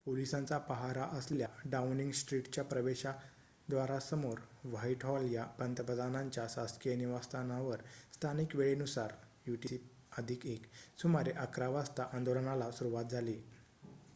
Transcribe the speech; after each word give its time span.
पोलिसांचा 0.05 0.57
पाहारा 0.59 1.03
असलेल्या 1.13 1.47
डाउनिंग 1.65 2.11
स्ट्रिटच्या 2.11 2.63
प्रवेशद्वारासमोर 2.63 4.39
व्हाइटहॉल 4.63 5.31
या 5.33 5.43
पंतप्रधानांच्या 5.59 6.45
शासकिय 6.49 6.95
निवासस्थानावर 6.95 7.81
स्थानिक 8.13 8.55
वेळेनुसार 8.55 9.13
utc+१ 9.47 10.57
सुमारे 11.01 11.31
११ः०० 11.33 11.67
वाजता 11.69 12.07
आंदोलनाला 12.13 12.71
सुरुवात 12.71 13.05
झाली 13.05 13.39